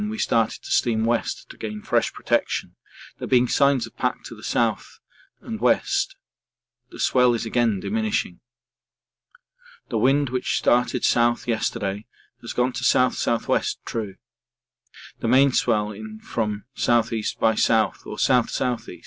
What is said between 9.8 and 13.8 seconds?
The wind which started south yesterday has gone to S.S.W.